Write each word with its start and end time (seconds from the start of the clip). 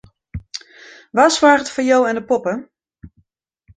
Wa 1.15 1.25
soarget 1.35 1.71
foar 1.73 1.87
jo 1.89 1.99
en 2.09 2.17
de 2.17 2.23
poppe? 2.29 2.53